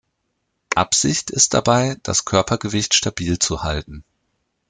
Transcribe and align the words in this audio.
Absicht 0.73 1.29
ist 1.29 1.53
dabei, 1.53 1.95
das 2.01 2.25
Körpergewicht 2.25 2.95
stabil 2.95 3.37
zu 3.37 3.61
halten. 3.61 4.03